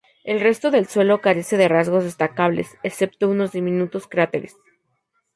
El 0.23 0.39
resto 0.39 0.71
del 0.71 0.87
suelo 0.87 1.21
carece 1.21 1.57
de 1.57 1.67
rasgos 1.67 2.03
destacables, 2.05 2.75
excepto 2.81 3.29
unos 3.29 3.51
diminutos 3.51 4.07
cráteres. 4.07 4.57